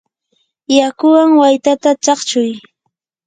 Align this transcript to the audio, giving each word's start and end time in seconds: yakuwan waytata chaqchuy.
yakuwan 0.77 1.29
waytata 1.41 1.89
chaqchuy. 2.03 2.51